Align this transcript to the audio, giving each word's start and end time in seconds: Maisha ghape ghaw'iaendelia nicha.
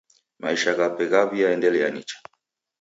Maisha 0.41 0.71
ghape 0.77 1.03
ghaw'iaendelia 1.11 1.87
nicha. 1.91 2.17